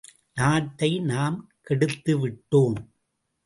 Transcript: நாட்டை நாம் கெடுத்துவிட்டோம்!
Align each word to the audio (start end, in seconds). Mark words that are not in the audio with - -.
நாட்டை 0.37 0.89
நாம் 0.99 1.37
கெடுத்துவிட்டோம்! 1.69 2.79